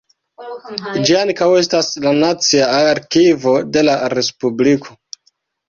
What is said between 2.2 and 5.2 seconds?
nacia arkivo de la respubliko.